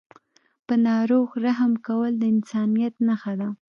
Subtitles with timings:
[0.65, 3.49] په ناروغ رحم کول د انسانیت نښه ده.